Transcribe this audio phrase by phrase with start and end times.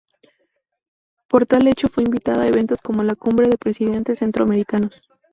[1.27, 5.03] Por tal hecho fue invitada a eventos como la Cumbre de Presidentes Centroamericanos.